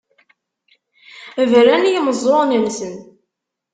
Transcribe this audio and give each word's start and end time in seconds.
Bran 1.51 1.83
i 1.87 1.91
yimeẓẓuɣen-nsen. 1.93 2.93